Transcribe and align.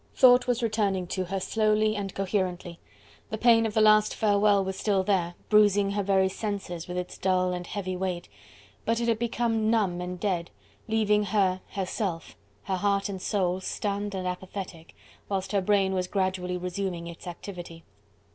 Thought 0.15 0.47
was 0.47 0.63
returning 0.63 1.05
to 1.09 1.25
her, 1.25 1.39
slowly 1.39 1.95
and 1.95 2.11
coherently: 2.15 2.79
the 3.29 3.37
pain 3.37 3.67
of 3.67 3.75
the 3.75 3.81
last 3.81 4.15
farewell 4.15 4.65
was 4.65 4.75
still 4.75 5.03
there, 5.03 5.35
bruising 5.47 5.91
her 5.91 6.01
very 6.01 6.27
senses 6.27 6.87
with 6.87 6.97
its 6.97 7.19
dull 7.19 7.53
and 7.53 7.67
heavy 7.67 7.95
weight, 7.95 8.27
but 8.83 8.99
it 8.99 9.07
had 9.07 9.19
become 9.19 9.69
numb 9.69 10.01
and 10.01 10.19
dead, 10.19 10.49
leaving 10.87 11.25
her, 11.25 11.61
herself, 11.73 12.35
her 12.63 12.77
heart 12.77 13.09
and 13.09 13.21
soul, 13.21 13.61
stunned 13.61 14.15
and 14.15 14.27
apathetic, 14.27 14.95
whilst 15.29 15.51
her 15.51 15.61
brain 15.61 15.93
was 15.93 16.07
gradually 16.07 16.57
resuming 16.57 17.05
its 17.05 17.27
activity. 17.27 17.83